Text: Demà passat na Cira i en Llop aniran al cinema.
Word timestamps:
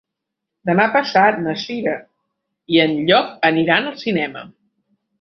Demà 0.69 0.87
passat 0.95 1.37
na 1.43 1.53
Cira 1.65 1.95
i 2.77 2.83
en 2.89 2.99
Llop 3.11 3.49
aniran 3.55 3.91
al 3.93 3.99
cinema. 4.09 4.47